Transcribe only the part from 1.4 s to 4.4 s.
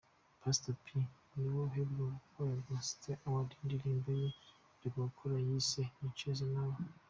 nawe uheruka gukorera Stewart indirimbo ye